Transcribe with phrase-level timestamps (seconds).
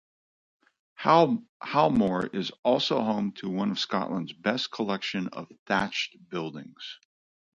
[0.99, 6.97] Howmore is also home to one of Scotland's best collections of thatched buildings.